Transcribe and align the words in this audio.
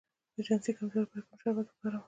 د 0.35 0.37
جنسي 0.47 0.71
کمزوری 0.77 1.03
لپاره 1.05 1.25
کوم 1.27 1.37
شربت 1.41 1.67
وکاروم؟ 1.67 1.99